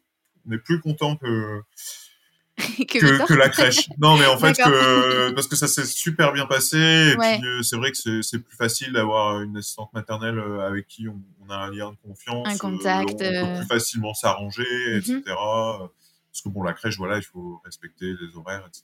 [0.48, 1.62] on est plus content que
[2.58, 3.90] que, que, la crèche.
[3.98, 6.78] Non, mais en fait, que, parce que ça s'est super bien passé.
[6.78, 10.88] Et puis, euh, c'est vrai que c'est plus facile d'avoir une assistante maternelle euh, avec
[10.88, 12.48] qui on, on, a un lien de confiance.
[12.48, 13.12] Un contact.
[13.12, 15.22] on, peut plus facilement s'arranger, etc.
[16.36, 18.84] Parce que bon, la crèche, voilà, il faut respecter les horaires, etc.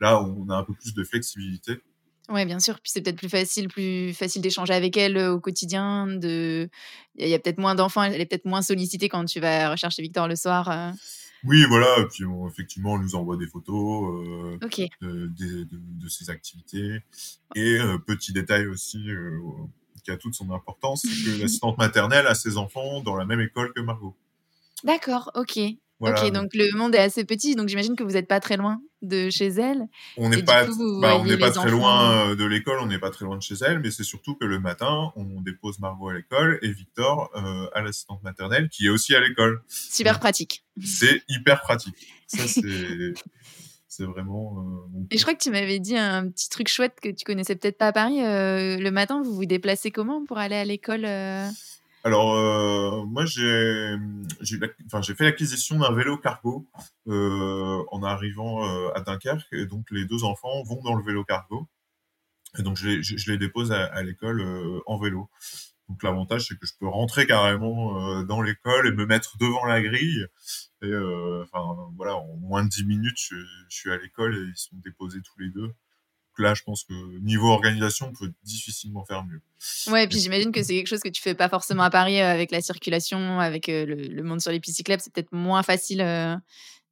[0.00, 1.80] Là, on a un peu plus de flexibilité.
[2.28, 2.74] Oui, bien sûr.
[2.74, 6.06] Puis c'est peut-être plus facile, plus facile d'échanger avec elle au quotidien.
[6.06, 6.68] De,
[7.14, 8.02] il y a, peut-être moins d'enfants.
[8.02, 10.92] Elle est peut-être moins sollicitée quand tu vas rechercher Victor le soir.
[11.44, 12.00] Oui, voilà.
[12.00, 17.00] Et puis effectivement, on nous envoie des photos euh, de, de, de, ses activités.
[17.54, 19.40] Et euh, petit détail aussi euh,
[20.04, 23.40] qui a toute son importance, c'est que l'assistante maternelle a ses enfants dans la même
[23.40, 24.14] école que Margot.
[24.84, 25.58] D'accord, ok.
[26.00, 28.80] Ok, donc le monde est assez petit, donc j'imagine que vous n'êtes pas très loin
[29.00, 29.86] de chez elle.
[30.16, 33.10] On n'est pas, bah, on n'est pas très loin euh, de l'école, on n'est pas
[33.10, 36.14] très loin de chez elle, mais c'est surtout que le matin, on dépose Margot à
[36.14, 39.62] l'école et Victor euh, à l'assistante maternelle, qui est aussi à l'école.
[39.68, 40.64] Super pratique.
[40.82, 41.96] C'est hyper pratique.
[42.26, 43.14] Ça, c'est.
[43.86, 44.58] c'est vraiment.
[44.58, 47.54] Euh, et je crois que tu m'avais dit un petit truc chouette que tu connaissais
[47.54, 48.18] peut-être pas à Paris.
[48.18, 51.06] le matin, vous vous déplacez comment pour aller à l'école
[52.06, 53.96] alors, euh, moi, j'ai
[54.42, 56.68] fait l'acquisition d'un vélo cargo
[57.08, 59.50] euh, en arrivant euh, à Dunkerque.
[59.52, 61.66] Et donc, les deux enfants vont dans le vélo cargo.
[62.58, 65.30] Et donc, je les, dépose à, l'école euh, en vélo.
[65.88, 69.80] Donc, l'avantage, c'est que je peux rentrer carrément dans l'école et me mettre devant la
[69.80, 70.26] grille.
[70.82, 70.94] Et
[71.42, 73.36] enfin, voilà, en moins de 10 minutes, je
[73.70, 75.74] suis à l'école et ils sont déposés tous les deux
[76.42, 79.40] là, je pense que niveau organisation, on peut difficilement faire mieux.
[79.86, 82.20] Ouais, et puis j'imagine que c'est quelque chose que tu fais pas forcément à Paris
[82.20, 85.02] euh, avec la circulation, avec euh, le, monde sur les pistes cyclables.
[85.02, 86.36] C'est peut-être moins facile euh,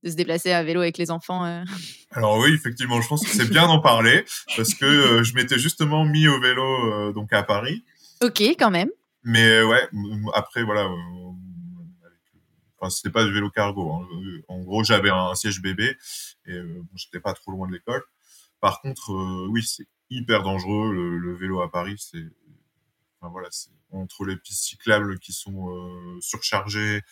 [0.02, 1.64] de se déplacer à vélo avec les enfants.
[2.10, 4.24] Alors oui, effectivement, je pense que c'est bien d'en parler
[4.56, 7.84] parce que je m'étais justement mis au vélo donc à Paris.
[8.20, 8.90] Ok, quand même.
[9.22, 9.88] Mais ouais,
[10.34, 10.88] après voilà.
[12.78, 13.92] Enfin, c'était pas du vélo cargo.
[13.92, 14.08] Hein.
[14.48, 15.96] En gros, j'avais un siège bébé
[16.46, 18.02] et bon, j'étais pas trop loin de l'école.
[18.62, 20.92] Par contre, euh, oui, c'est hyper dangereux.
[20.92, 22.24] Le, vélo à Paris, c'est
[23.90, 27.02] entre les pistes cyclables qui sont euh, surchargées,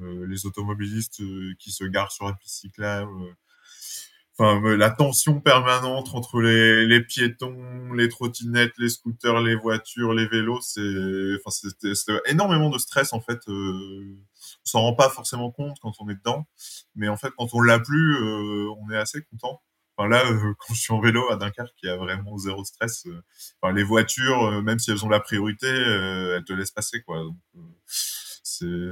[0.00, 1.22] euh, les automobilistes
[1.58, 3.10] qui se garent sur la piste cyclable.
[4.38, 10.60] Enfin, la tension permanente entre les, piétons, les trottinettes, les scooters, les voitures, les vélos,
[10.62, 10.80] c'est,
[12.26, 13.40] énormément de stress en fait.
[13.48, 14.16] on
[14.64, 16.46] s'en rend pas forcément compte quand on est dedans,
[16.94, 19.60] mais en fait, quand on l'a plus, on est assez content.
[19.96, 22.64] Enfin là, euh, quand je suis en vélo à Dunkerque, il y a vraiment zéro
[22.64, 23.06] stress.
[23.06, 23.22] Euh.
[23.60, 27.22] Enfin, les voitures, euh, même si elles ont la priorité, elles te laissent passer, quoi.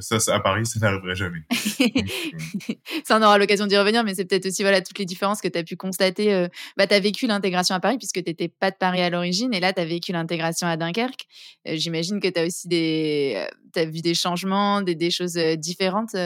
[0.00, 1.42] Ça, à Paris, ça n'arriverait jamais.
[3.04, 5.46] ça, on aura l'occasion d'y revenir, mais c'est peut-être aussi voilà, toutes les différences que
[5.46, 6.48] tu as pu constater.
[6.76, 9.54] bah, tu as vécu l'intégration à Paris puisque tu n'étais pas de Paris à l'origine,
[9.54, 11.26] et là, tu as vécu l'intégration à Dunkerque.
[11.66, 16.16] J'imagine que tu as aussi des, as vu des changements, des, des choses différentes.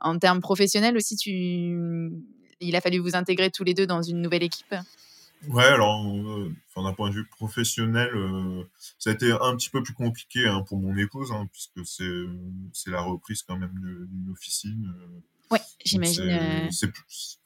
[0.00, 2.10] en termes professionnels aussi, tu
[2.60, 4.74] il a fallu vous intégrer tous les deux dans une nouvelle équipe?
[5.46, 8.64] Ouais, alors, euh, d'un point de vue professionnel, euh,
[8.98, 11.86] ça a été un petit peu plus compliqué hein, pour mon épouse, hein, puisque
[12.72, 14.92] c'est la reprise quand même d'une officine.
[14.96, 15.54] Euh.
[15.54, 16.68] ouais, j'imagine.
[16.70, 16.90] C'est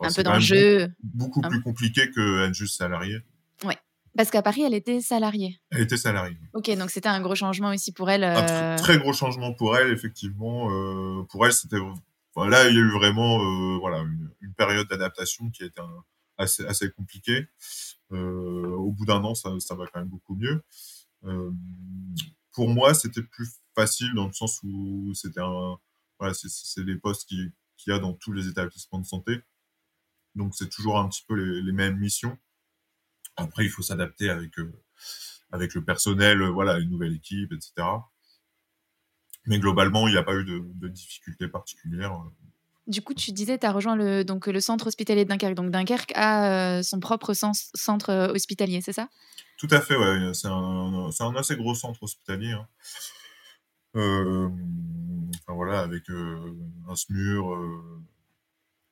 [0.01, 0.91] un peu d'enjeu.
[1.03, 3.19] Beaucoup, plus compliqué qu'être juste salarié.
[3.65, 3.77] Ouais.
[4.17, 5.61] Parce qu'à Paris, elle était salariée.
[5.71, 6.37] Elle était salariée.
[6.55, 8.25] Ok, donc c'était un gros changement aussi pour elle.
[8.25, 10.69] Un très, gros changement pour elle, effectivement.
[11.27, 11.79] pour elle, c'était
[12.37, 14.01] là, il y a eu vraiment euh, voilà
[14.41, 15.81] une, période d'adaptation qui a été
[16.39, 17.49] assez, compliquée.
[18.13, 20.63] Euh, au bout d'un an, ça, va quand même beaucoup mieux.
[21.25, 21.51] Euh,
[22.53, 25.79] pour moi, c'était plus facile dans le sens où c'était un
[26.19, 29.41] voilà, c'est des postes qu'il qui y a dans tous les établissements de santé.
[30.35, 32.39] Donc c'est toujours un petit peu les, les, mêmes missions.
[33.37, 34.53] Après, il faut s'adapter avec
[35.51, 37.87] avec le personnel, voilà, une nouvelle équipe, etc.
[39.47, 42.17] Mais globalement, il n'y a pas eu de, de difficultés particulières.
[42.89, 45.55] Du coup, tu disais, tu as rejoint le, donc, le centre hospitalier de Dunkerque.
[45.55, 49.09] Donc Dunkerque a euh, son propre centre euh, hospitalier, c'est ça?
[49.57, 50.35] Tout à fait, ouais.
[50.35, 52.51] C'est un, un, assez gros centre hospitalier.
[52.51, 52.67] Hein.
[53.95, 54.49] Euh,
[55.37, 57.57] enfin, voilà, avec un SMUR,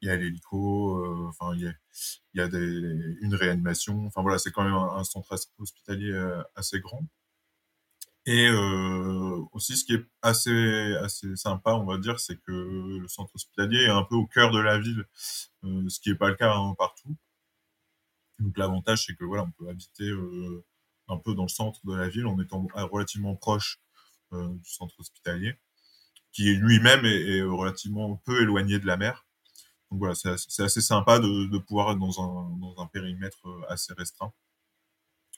[0.02, 1.72] il y a l'hélico, enfin il y a,
[2.34, 2.58] y a des,
[3.22, 4.06] une réanimation.
[4.06, 6.12] Enfin voilà, c'est quand même un, centre hospitalier
[6.54, 7.02] assez grand.
[8.26, 13.08] Et euh, aussi, ce qui est assez assez sympa, on va dire, c'est que le
[13.08, 15.06] centre hospitalier est un peu au cœur de la ville,
[15.64, 17.16] euh, ce qui n'est pas le cas hein, partout.
[18.38, 20.64] Donc l'avantage, c'est que voilà, on peut habiter euh,
[21.08, 23.80] un peu dans le centre de la ville en étant relativement proche
[24.32, 25.58] du centre hospitalier,
[26.32, 29.26] qui lui-même est, relativement peu éloigné de la mer.
[29.90, 33.38] Donc voilà, c'est assez, assez, sympa de, de, pouvoir être dans un, dans un périmètre
[33.68, 34.32] assez restreint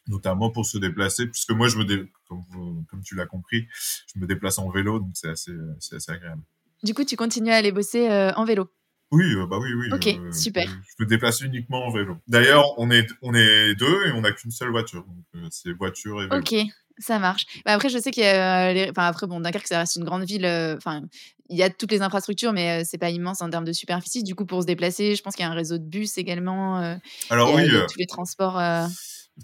[0.06, 2.04] notamment pour se déplacer, puisque moi, je me dé...
[2.28, 3.68] comme, comme tu l'as compris,
[4.14, 5.52] je me déplace en vélo, donc c'est assez,
[5.92, 6.42] assez agréable.
[6.82, 8.68] Du coup, tu continues à aller bosser euh, en vélo
[9.14, 9.92] oui, euh, bah oui, oui.
[9.92, 10.66] Ok, euh, super.
[10.66, 12.16] Je me déplace uniquement en vélo.
[12.28, 15.04] D'ailleurs, on est, on est deux et on n'a qu'une seule voiture.
[15.34, 16.40] Donc, c'est voiture et vélo.
[16.40, 16.54] Ok,
[16.96, 17.44] ça marche.
[17.66, 18.72] Bah après, je sais qu'il y a.
[18.72, 18.88] Les...
[18.88, 20.46] Enfin, après, bon, Dunkerque, ça reste une grande ville.
[20.78, 21.02] Enfin,
[21.50, 24.22] il y a toutes les infrastructures, mais c'est pas immense en termes de superficie.
[24.22, 26.98] Du coup, pour se déplacer, je pense qu'il y a un réseau de bus également.
[27.28, 27.68] Alors, oui.
[27.68, 28.58] tous les transports.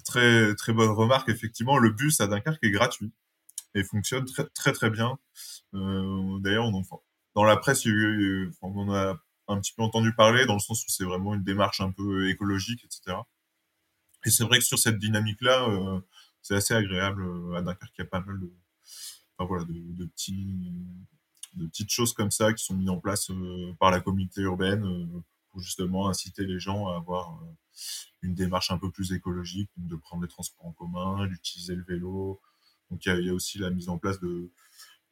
[0.05, 1.29] Très, très bonne remarque.
[1.29, 3.13] Effectivement, le bus à Dunkerque est gratuit
[3.75, 5.19] et fonctionne très, très, bien.
[5.75, 6.71] Euh, D'ailleurs,
[7.35, 10.89] dans la presse, on en a un petit peu entendu parler dans le sens où
[10.89, 13.17] c'est vraiment une démarche un peu écologique, etc.
[14.27, 16.01] Et c'est vrai que sur cette dynamique-là, euh,
[16.43, 17.95] c'est assez agréable euh, à Dunkerque.
[17.99, 18.51] Il y a pas mal de,
[21.67, 23.31] petites choses comme ça qui sont mises en place
[23.81, 27.47] par la communauté urbaine pour justement inciter les gens à avoir euh,
[28.23, 32.41] une démarche un peu plus écologique, de prendre les transports en commun, d'utiliser le vélo.
[32.91, 34.51] Donc il y, y a, aussi la mise en place de,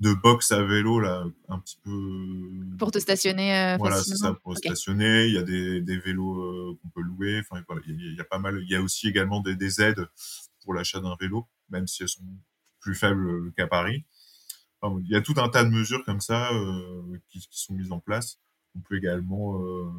[0.00, 3.56] de box à vélo là, un petit peu pour te stationner.
[3.56, 4.68] Euh, voilà, c'est ça pour okay.
[4.68, 5.26] stationner.
[5.26, 7.40] Il y a des, des vélos euh, qu'on peut louer.
[7.40, 8.60] Enfin voilà, il y, a, il y, a pas mal.
[8.62, 10.06] Il y a aussi également des, des aides
[10.62, 12.22] pour l'achat d'un vélo, même si elles sont
[12.80, 14.04] plus faibles qu'à Paris.
[14.80, 17.74] Enfin, il y a tout un tas de mesures comme ça euh, qui, qui, sont
[17.74, 18.38] mises en place.
[18.76, 19.90] On peut également euh,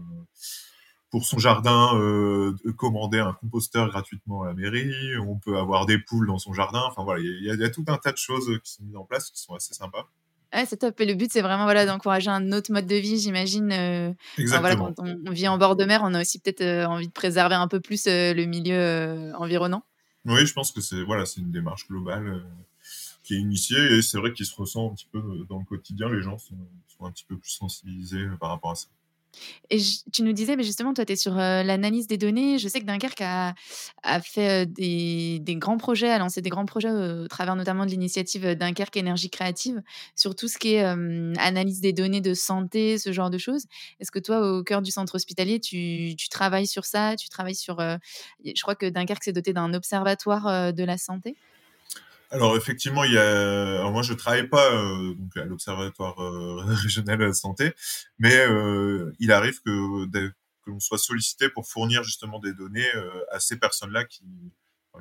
[1.10, 5.18] pour son jardin euh, commander un composteur gratuitement à la mairie.
[5.18, 6.84] On peut avoir des poules dans son jardin.
[6.88, 9.06] Enfin voilà, il y, y, a tout un tas de choses qui sont mises en
[9.06, 10.08] place qui sont assez sympas.
[10.54, 11.00] Ouais, c'est top.
[11.02, 13.72] Et le but, c'est vraiment voilà, d'encourager un autre mode de vie, j'imagine.
[13.72, 14.62] Euh, Exactement.
[14.62, 17.08] Voilà, quand on, on, vit en bord de mer, on a aussi peut-être euh, envie
[17.08, 19.84] de préserver un peu plus euh, le milieu environnant.
[20.26, 22.44] Oui, je pense que c'est voilà, c'est une démarche globale
[23.28, 26.10] qui est initiée et c'est vrai qu'il se ressent un petit peu dans le quotidien.
[26.10, 26.56] Les gens sont,
[27.02, 28.88] un petit peu plus sensibilisés par rapport à ça.
[29.70, 29.78] Et
[30.12, 32.58] tu nous disais, mais justement, toi, tu es sur euh, l'analyse des données.
[32.58, 33.54] Je sais que Dunkerque a,
[34.22, 37.92] fait euh, des, grands projets, a lancé des grands projets euh, au travers notamment de
[37.92, 39.84] l'initiative Dunkerque Énergie Créative
[40.16, 43.66] sur tout ce qui est euh, analyse des données de santé, ce genre de choses.
[44.00, 47.16] Est-ce que toi, au cœur du centre hospitalier, tu travailles sur ça?
[47.16, 47.78] Tu travailles sur.
[47.80, 51.36] je crois que Dunkerque s'est doté d'un observatoire de la santé?
[52.30, 53.90] Alors effectivement, il y a.
[53.90, 57.74] Moi, je travaille pas euh, donc à l'Observatoire euh, régional de la santé,
[58.20, 62.90] mais euh, il arrive que que l'on soit sollicité pour fournir justement des données
[63.32, 64.26] à ces personnes-là qui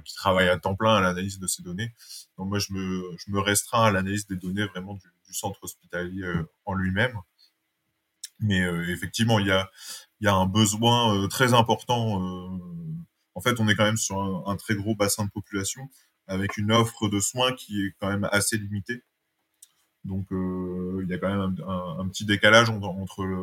[0.05, 1.93] qui travaillent à temps plein à l'analyse de ces données.
[2.39, 6.25] Donc moi, je me je me restreins à l'analyse des données vraiment du, centre hospitalier
[6.65, 7.19] en lui-même.
[8.41, 8.61] Mais
[8.91, 9.71] effectivement, il y a
[10.21, 12.61] il y a un besoin très important.
[13.35, 15.91] en fait, on est quand même sur un très gros bassin de population
[16.29, 19.03] avec une offre de soins qui est quand même assez limitée.
[20.05, 23.43] Donc euh, il y a quand même un, un, un petit décalage entre, entre, le,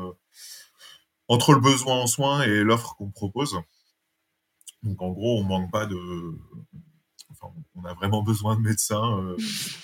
[1.28, 3.58] entre le besoin en soins et l'offre qu'on propose.
[4.82, 5.98] Donc en gros, on manque pas de.
[7.32, 9.36] Enfin, on a vraiment besoin de médecins euh,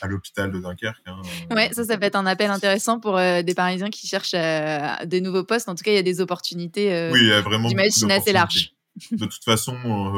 [0.01, 1.01] à l'hôpital de Dunkerque.
[1.07, 1.21] Hein.
[1.49, 5.21] Ouais, ça, ça peut être un appel intéressant pour euh, des Parisiens qui cherchent des
[5.21, 5.67] nouveaux postes.
[5.67, 7.09] En tout cas, il y a des opportunités.
[7.11, 7.69] Oui, il y a vraiment.
[7.69, 8.73] J'imagine assez large.
[9.11, 9.75] De toute façon,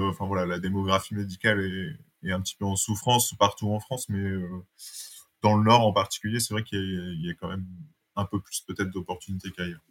[0.10, 1.96] enfin voilà, la démographie médicale est,
[2.29, 4.47] est un petit peu en souffrance partout en France, mais euh,
[5.41, 7.65] dans le Nord en particulier, c'est vrai qu'il y, a quand même
[8.15, 9.81] un peu plus peut-être d'opportunités qu'ailleurs.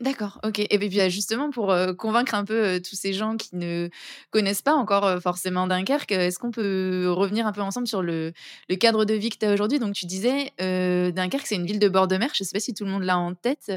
[0.00, 0.60] D'accord, ok.
[0.60, 3.90] Et puis justement, pour euh, convaincre un peu euh, tous ces gens qui ne
[4.30, 8.32] connaissent pas encore forcément Dunkerque, est-ce qu'on peut revenir un peu ensemble sur le,
[8.78, 9.78] cadre de vie que tu as aujourd'hui?
[9.78, 12.30] Donc tu disais, Dunkerque, c'est une ville de bord de mer.
[12.32, 13.72] Je ne sais pas si tout le monde l'a en tête.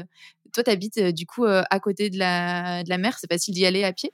[0.54, 3.18] Toi, tu habites du coup à côté de la, de la mer.
[3.18, 4.10] C'est facile d'y aller à pied?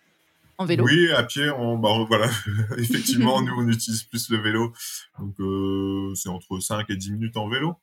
[0.60, 2.30] En vélo Oui, à pied, on, bah, voilà.
[2.78, 4.74] Effectivement, nous, on utilise plus le vélo.
[5.18, 7.76] Donc, euh, c'est entre 5 et 10 minutes en vélo.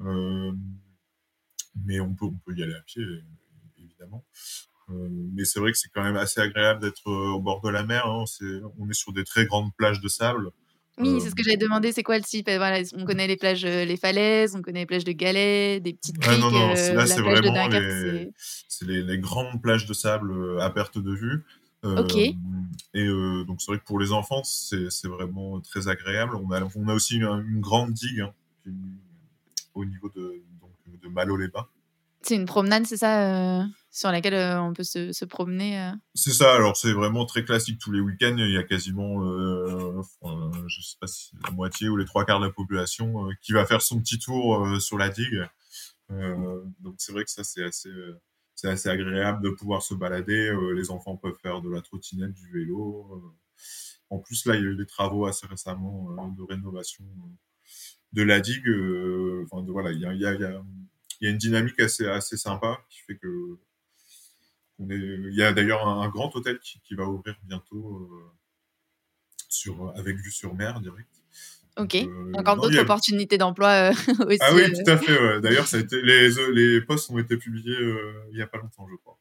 [0.00, 0.50] Euh,
[1.84, 3.02] mais on peut, on peut y aller à pied,
[3.78, 4.24] évidemment.
[4.88, 7.84] Euh, mais c'est vrai que c'est quand même assez agréable d'être au bord de la
[7.84, 8.06] mer.
[8.06, 8.24] Hein.
[8.40, 10.50] Est, on est sur des très grandes plages de sable.
[10.98, 11.92] Oui, c'est ce que j'avais demandé.
[11.92, 12.48] C'est quoi le type?
[12.48, 16.16] Voilà, On connaît les plages, les falaises, on connaît les plages de galets, des petites
[16.16, 16.34] criques.
[16.34, 18.30] Ah non, non, là, c'est vraiment les,
[18.80, 21.44] les, les, grandes plages de sable à perte de vue.
[21.86, 22.16] Euh, ok.
[22.16, 26.36] Et euh, donc c'est vrai que pour les enfants, c'est vraiment très agréable.
[26.36, 28.34] On a, on a aussi une, une grande digue hein,
[29.74, 31.66] au niveau de, donc, de Malo-les-Bains.
[32.22, 35.92] C'est une promenade, c'est ça euh, sur laquelle on peut se, promener.
[36.14, 36.54] C'est ça.
[36.54, 37.78] Alors c'est vraiment très classique.
[37.78, 42.04] Tous les week-ends, il y a quasiment, je sais pas si la moitié ou les
[42.04, 45.46] trois quarts de la population qui va faire son petit tour sur la digue.
[46.10, 47.90] donc c'est vrai que ça c'est assez
[48.56, 50.52] c'est assez agréable de pouvoir se balader.
[50.74, 53.34] les enfants peuvent faire de la trottinette, du vélo.
[54.10, 57.04] En plus, là, il y a eu des travaux assez récemment de rénovation
[58.12, 58.68] de la digue.
[59.44, 63.58] Enfin, voilà, il y a, une dynamique assez, sympa qui fait que
[64.78, 68.30] il y a d'ailleurs un, grand hôtel qui, va ouvrir bientôt euh,
[69.48, 71.15] sur, avec vue sur mer direct.
[71.76, 71.94] Ok.
[71.94, 73.90] Euh, Encore d'autres opportunités d'emploi euh,
[74.26, 74.38] aussi.
[74.40, 75.40] Ah oui, tout à fait.
[75.40, 77.76] D'ailleurs, ça a été les, les posts ont été publiés
[78.30, 79.18] il n'y a pas longtemps, je crois.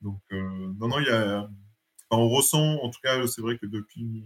[0.00, 1.48] Donc non, non, il y a.
[2.10, 4.24] on ressent, en tout cas, c'est vrai que depuis,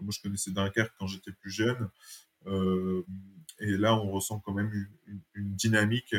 [0.00, 1.88] moi je connaissais Dunkerque quand j'étais plus jeune,
[2.46, 4.72] et là on ressent quand même
[5.06, 6.14] une, une dynamique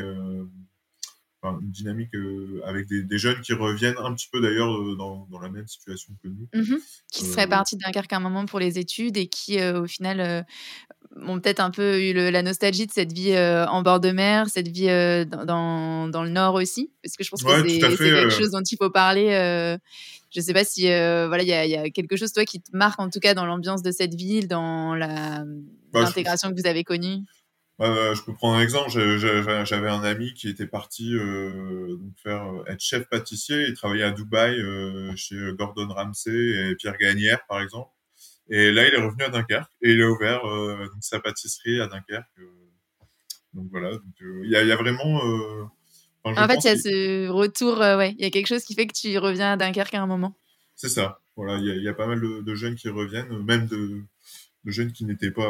[1.42, 5.38] une dynamique euh, avec des, jeunes qui reviennent un petit peu d'ailleurs euh, dans, dans,
[5.38, 6.48] la même situation que nous.
[6.54, 6.76] Mmh
[7.10, 10.46] qui seraient euh, partis d'un à un moment pour les études et qui, au final,
[11.16, 14.68] ont peut-être un peu eu la nostalgie de cette vie en bord de mer, cette
[14.68, 14.86] vie
[15.26, 16.92] dans, dans, le nord aussi.
[17.02, 19.30] Parce que je pense que c'est quelque chose dont il faut parler.
[20.30, 22.76] je ne sais pas si voilà, il y, y, a quelque chose, toi, qui te
[22.76, 25.44] marque en tout cas dans l'ambiance de cette ville, dans bah,
[26.02, 27.24] l'intégration que vous avez connue?
[27.80, 28.90] Euh, je peux prendre un exemple.
[28.90, 33.68] J'avais un ami qui était parti euh, faire euh, être chef pâtissier.
[33.68, 37.90] Il travaillait à Dubaï euh, chez Gordon Ramsay et Pierre Gagnère, par exemple.
[38.50, 40.42] Et là, il est revenu à Dunkerque et il a ouvert
[41.00, 42.26] sa pâtisserie à Dunkerque.
[43.54, 43.92] donc voilà.
[44.20, 45.20] Il y, a, y, a, vraiment.
[46.24, 47.78] en fait, il y a ce retour.
[47.78, 50.06] ouais, il y a quelque chose qui fait que tu reviens à Dunkerque à un
[50.06, 50.36] moment.
[50.74, 51.20] C'est ça.
[51.36, 54.02] Voilà, il y, y, a pas mal de, de, jeunes qui reviennent, même de,
[54.64, 55.48] de jeunes qui n'étaient pas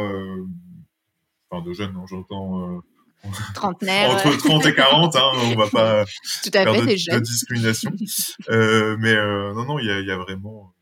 [1.51, 2.81] enfin de jeunes, hein, j'entends euh,
[3.25, 6.05] entre 30 et 40, hein, on va pas
[6.43, 7.93] Tout à faire fait, de, de, discrimination.
[8.49, 10.73] euh, mais euh, non, non, il y a, y a, vraiment,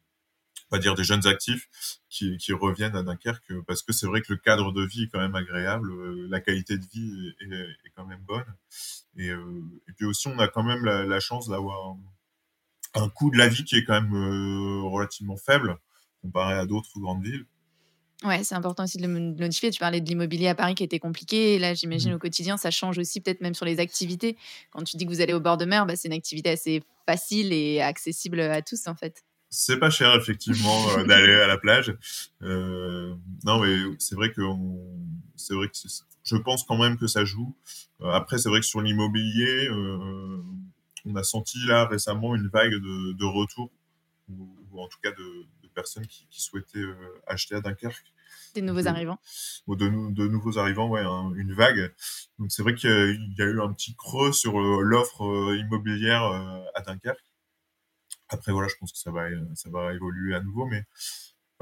[0.71, 1.69] on va dire, des jeunes actifs
[2.09, 5.09] qui, qui reviennent à Dunkerque parce que c'est vrai que le cadre de vie est
[5.09, 5.91] quand même agréable,
[6.29, 8.47] la qualité de vie est, est, quand même bonne.
[9.17, 11.97] Et, euh, et, puis aussi, on a quand même la, la chance d'avoir
[12.95, 15.77] un coût de la vie qui est quand même relativement faible
[16.23, 17.47] comparé à d'autres grandes villes.
[18.25, 19.71] Ouais, c'est important aussi de le notifier.
[19.71, 21.59] Tu parlais de l'immobilier à Paris qui était compliqué.
[21.59, 22.17] là, j'imagine mmh.
[22.17, 24.37] au quotidien, ça change aussi peut-être même sur les activités.
[24.71, 26.83] Quand tu dis que vous allez au bord de mer, bah, c'est une activité assez
[27.07, 29.23] facile et accessible à tous en fait.
[29.51, 31.97] C'est pas cher effectivement euh, d'aller à la plage.
[32.43, 34.43] Euh, non, mais c'est vrai que
[35.37, 35.75] c'est vrai que
[36.25, 37.55] je pense quand même que ça joue.
[38.03, 39.69] Euh, après, c'est vrai que sur l'immobilier,
[41.05, 43.71] on a senti là récemment une vague de, de retour
[44.29, 45.47] ou, ou, en tout cas de,
[45.79, 48.13] personnes qui, souhaitaient euh, acheter à Dunkerque.
[48.55, 49.21] Des nouveaux arrivants
[49.69, 51.05] de, de, nouveaux arrivants, ouais,
[51.37, 51.95] une vague.
[52.41, 56.25] Donc c'est vrai qu'il y, a eu un petit creux sur euh, l'offre euh, immobilière
[56.75, 57.25] à Dunkerque.
[58.29, 60.85] Après voilà, je pense que ça va, ça va évoluer à nouveau, mais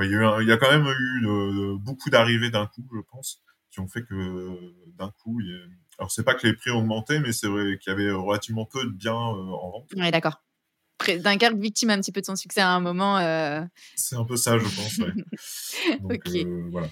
[0.01, 3.43] il, y a il y a quand même eu beaucoup d'arrivées d'un coup, je pense,
[3.71, 4.59] qui ont fait que
[4.97, 5.59] d'un coup, il y a...
[5.99, 8.65] alors c'est pas que les prix ont augmenté, mais c'est vrai qu'il y avait relativement
[8.65, 9.93] peu de biens en vente.
[9.95, 10.41] Oui, d'accord.
[11.05, 13.19] Dunkerque victime un petit peu de son succès à un moment.
[13.19, 13.63] Euh.
[13.95, 15.01] C'est un peu ça, je pense.
[16.05, 16.35] ok.
[16.35, 16.89] Euh, voilà.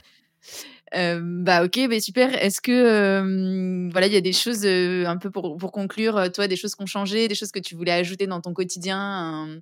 [0.95, 2.35] Euh, bah ok, bah super.
[2.43, 6.57] Est-ce que voilà, il y a des choses un peu pour, pour, conclure, toi, des
[6.57, 9.61] choses qui ont changé, des choses que tu voulais ajouter dans ton quotidien,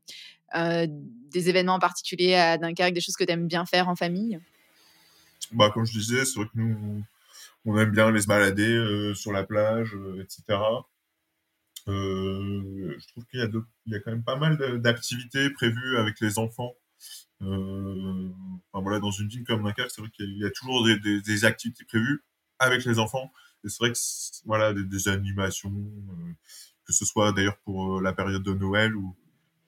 [0.55, 4.39] des événements particuliers à Dunkerque, des choses que tu aimes bien faire en famille?
[5.53, 7.03] Bah comme je disais, c'est vrai que nous
[7.65, 10.59] on aime bien aller se balader sur la plage, etc.
[11.89, 13.49] Euh, je trouve qu'il y, a
[13.87, 16.75] il y a quand même pas mal d'activités prévues avec les enfants.
[17.43, 18.29] Euh,
[18.73, 21.21] enfin, voilà, dans une ville comme Dunkerque, c'est vrai qu'il y a toujours des, des,
[21.21, 22.23] des, activités prévues
[22.59, 23.33] avec les enfants.
[23.65, 23.99] Et c'est vrai que
[24.45, 26.33] voilà, des, des animations, euh,
[26.87, 29.17] que ce soit d'ailleurs pour euh, la période de Noël où,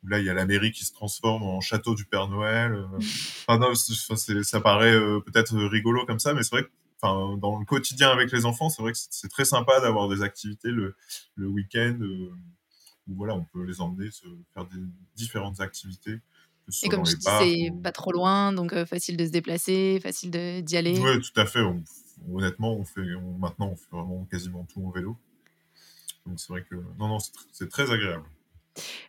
[0.02, 2.72] où, là il y a la mairie qui se transforme en château du Père Noël.
[2.72, 2.86] Euh.
[3.48, 6.70] enfin, non, ça paraît peut-être rigolo comme ça, mais c'est vrai que
[7.04, 10.70] dans le quotidien avec les enfants, c'est vrai que c'est très sympa d'avoir des activités
[10.70, 10.96] le,
[11.36, 12.32] le week-end euh,
[13.08, 14.80] où voilà, on peut les emmener se faire des
[15.14, 16.20] différentes activités.
[16.82, 20.30] Et comme tu dis, c'est pas trop loin, donc euh, facile de se déplacer, facile
[20.62, 20.98] d'y aller.
[20.98, 21.60] Oui, tout à fait.
[22.32, 23.04] honnêtement, on fait,
[23.38, 25.16] maintenant, on fait vraiment quasiment tout en vélo.
[26.26, 27.18] Donc c'est vrai que non, non,
[27.52, 28.24] c'est très agréable.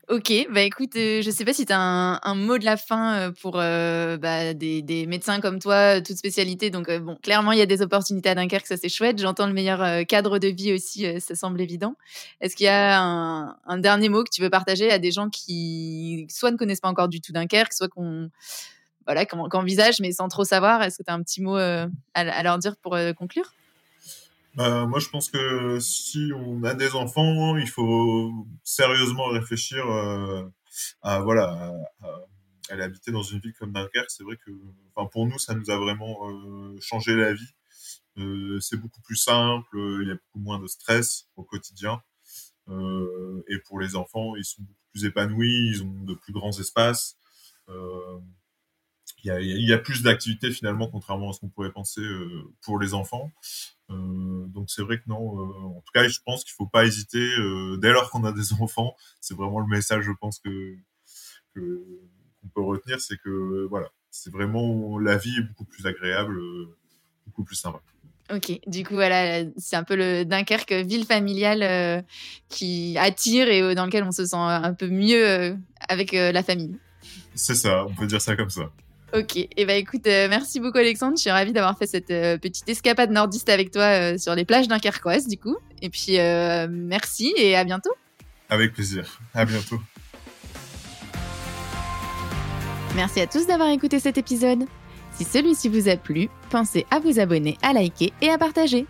[0.08, 3.16] Ok, bah écoute, euh, je sais pas si tu as un, mot de la fin
[3.16, 6.70] euh, pour euh, bah, des, médecins comme toi, toute spécialité.
[6.70, 9.20] Donc, bon, clairement, il y a des opportunités à Dunkerque, ça c'est chouette.
[9.20, 11.96] J'entends le meilleur cadre de vie aussi, ça semble évident.
[12.40, 16.28] Est-ce qu'il y a un, dernier mot que tu veux partager à des gens qui
[16.30, 18.30] soit ne connaissent pas encore du tout Dunkerque, soit qu'on
[19.06, 20.84] voilà, qu'envisagent mais sans trop savoir?
[20.84, 23.54] Est-ce que tu as un petit mot à, leur dire pour conclure?
[24.56, 28.32] Bah, moi, je pense que si on a des enfants, il faut
[28.64, 30.44] sérieusement réfléchir euh,
[31.02, 34.10] à voilà à, à, habiter dans une ville comme Dunkerque.
[34.10, 34.52] C'est vrai que,
[34.96, 37.54] enfin, pour nous, ça nous a vraiment euh, changé la vie.
[38.18, 42.02] Euh, c'est beaucoup plus simple, il y a beaucoup moins de stress au quotidien.
[42.70, 46.58] Euh, et pour les enfants, ils sont beaucoup plus épanouis, ils ont de plus grands
[46.58, 47.18] espaces.
[49.28, 51.72] Euh, il y, a, il y a plus d'activités finalement, contrairement à ce qu'on pourrait
[51.72, 52.02] penser
[52.62, 53.32] pour les enfants.
[53.92, 55.40] Euh, donc c'est vrai que non.
[55.40, 58.32] Euh, en tout cas, je pense qu'il faut pas hésiter euh, dès lors qu'on a
[58.32, 58.96] des enfants.
[59.22, 60.76] C'est vraiment le message, je pense que
[61.56, 66.38] qu'on peut retenir, c'est que voilà, c'est vraiment la vie est beaucoup plus agréable,
[67.26, 67.80] beaucoup plus sympa.
[68.30, 72.04] Ok, du coup voilà, c'est un peu le Dunkerque ville familiale
[72.50, 75.56] qui attire et dans lequel on se sent un peu mieux
[75.88, 76.78] avec la famille.
[77.36, 78.70] C'est ça, on peut dire ça comme ça.
[79.18, 82.12] Ok, et eh ben écoute, euh, merci beaucoup Alexandre, je suis ravie d'avoir fait cette
[82.12, 85.56] euh, petite escapade nordiste avec toi euh, sur les plages dunkerquoises du coup.
[85.82, 86.18] Et puis
[86.70, 87.92] merci et à bientôt.
[88.50, 89.80] Avec plaisir, à bientôt.
[92.96, 94.66] Merci à tous d'avoir écouté cet épisode.
[95.14, 98.86] Si celui-ci vous a plu, pensez à vous abonner, à liker et à partager.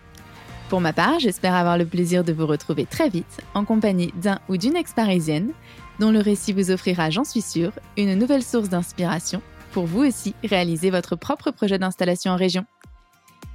[0.68, 4.40] Pour ma part, j'espère avoir le plaisir de vous retrouver très vite en compagnie d'un
[4.48, 5.52] ou d'une ex-parisienne
[6.00, 9.40] dont le récit vous offrira, j'en suis sûre, une nouvelle source d'inspiration
[9.76, 12.64] pour vous aussi réaliser votre propre projet d'installation en région.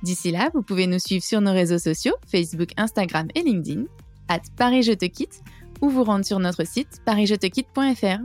[0.03, 3.85] D'ici là, vous pouvez nous suivre sur nos réseaux sociaux, Facebook, Instagram et LinkedIn,
[4.27, 5.41] at Paris Je Te Quitte,
[5.81, 8.21] ou vous rendre sur notre site parisjetequitte.fr.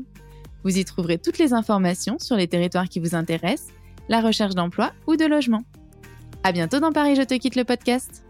[0.63, 3.73] Vous y trouverez toutes les informations sur les territoires qui vous intéressent,
[4.11, 5.63] la recherche d'emploi ou de logement.
[6.45, 8.26] À bientôt dans Paris Je Te Quitte le podcast.